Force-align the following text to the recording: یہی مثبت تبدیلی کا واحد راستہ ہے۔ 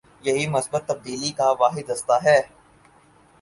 یہی 0.21 0.47
مثبت 0.47 0.87
تبدیلی 0.87 1.31
کا 1.31 1.47
واحد 1.59 1.89
راستہ 1.89 2.17
ہے۔ 2.23 2.39